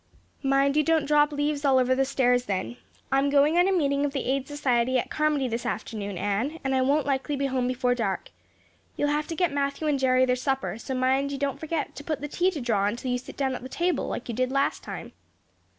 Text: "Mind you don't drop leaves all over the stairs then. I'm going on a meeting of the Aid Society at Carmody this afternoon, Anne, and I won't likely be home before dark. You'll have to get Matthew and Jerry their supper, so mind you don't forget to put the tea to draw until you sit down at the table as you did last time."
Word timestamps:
"Mind 0.41 0.75
you 0.75 0.81
don't 0.81 1.05
drop 1.05 1.31
leaves 1.31 1.63
all 1.63 1.77
over 1.77 1.93
the 1.93 2.05
stairs 2.05 2.45
then. 2.45 2.77
I'm 3.11 3.29
going 3.29 3.55
on 3.59 3.67
a 3.67 3.71
meeting 3.71 4.03
of 4.03 4.13
the 4.13 4.25
Aid 4.25 4.47
Society 4.47 4.97
at 4.97 5.11
Carmody 5.11 5.47
this 5.47 5.63
afternoon, 5.63 6.17
Anne, 6.17 6.59
and 6.63 6.73
I 6.73 6.81
won't 6.81 7.05
likely 7.05 7.35
be 7.35 7.45
home 7.45 7.67
before 7.67 7.93
dark. 7.93 8.31
You'll 8.97 9.09
have 9.09 9.27
to 9.27 9.35
get 9.35 9.53
Matthew 9.53 9.85
and 9.85 9.99
Jerry 9.99 10.25
their 10.25 10.35
supper, 10.35 10.79
so 10.79 10.95
mind 10.95 11.31
you 11.31 11.37
don't 11.37 11.59
forget 11.59 11.95
to 11.97 12.03
put 12.03 12.19
the 12.19 12.27
tea 12.27 12.49
to 12.49 12.59
draw 12.61 12.87
until 12.87 13.11
you 13.11 13.19
sit 13.19 13.37
down 13.37 13.53
at 13.53 13.61
the 13.61 13.69
table 13.69 14.15
as 14.15 14.23
you 14.25 14.33
did 14.33 14.51
last 14.51 14.81
time." 14.81 15.11